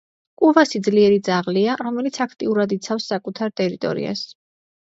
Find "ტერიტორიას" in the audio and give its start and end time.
3.63-4.29